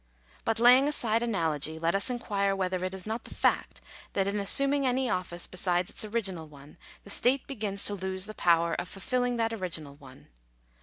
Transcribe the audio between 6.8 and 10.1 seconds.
the state begins to lose the power of fulfilling that original